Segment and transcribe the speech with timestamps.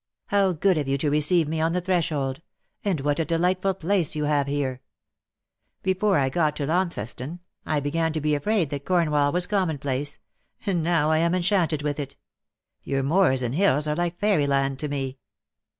[0.01, 2.41] '^ How good of you to receive me on the threshold!
[2.83, 4.81] and what a delightful place you have here!
[5.83, 10.17] Before I got to Launceston, I began to be afraid that Cornwall was commonplace—
[10.65, 12.17] and now I am enchanted with it.
[12.81, 15.19] Your moors and hills are like fairy land to me